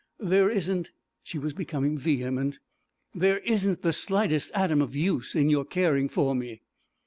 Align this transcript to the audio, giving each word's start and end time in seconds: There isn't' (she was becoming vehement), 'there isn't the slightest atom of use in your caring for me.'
There 0.17 0.49
isn't' 0.49 0.89
(she 1.21 1.37
was 1.37 1.53
becoming 1.53 1.95
vehement), 1.95 2.57
'there 3.13 3.37
isn't 3.37 3.83
the 3.83 3.93
slightest 3.93 4.49
atom 4.55 4.81
of 4.81 4.95
use 4.95 5.35
in 5.35 5.47
your 5.47 5.63
caring 5.63 6.09
for 6.09 6.33
me.' 6.33 6.63